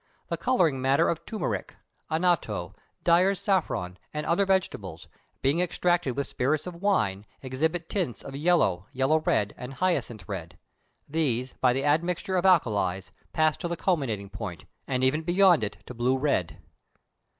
The 0.29 0.35
colouring 0.37 0.81
matter 0.81 1.07
of 1.09 1.27
turmeric, 1.27 1.75
annotto, 2.09 2.73
dyer's 3.03 3.39
saffron, 3.39 3.99
and 4.11 4.25
other 4.25 4.47
vegetables, 4.47 5.07
being 5.43 5.59
extracted 5.59 6.17
with 6.17 6.25
spirits 6.27 6.65
of 6.65 6.81
wine, 6.81 7.23
exhibits 7.43 7.85
tints 7.87 8.23
of 8.23 8.35
yellow, 8.35 8.87
yellow 8.93 9.19
red, 9.19 9.53
and 9.57 9.75
hyacinth 9.75 10.27
red; 10.27 10.57
these, 11.07 11.53
by 11.61 11.71
the 11.71 11.85
admixture 11.85 12.35
of 12.35 12.47
alkalis, 12.47 13.11
pass 13.31 13.55
to 13.57 13.67
the 13.67 13.77
culminating 13.77 14.31
point, 14.31 14.65
and 14.87 15.03
even 15.03 15.21
beyond 15.21 15.63
it 15.63 15.77
to 15.85 15.93
blue 15.93 16.17
red. 16.17 16.57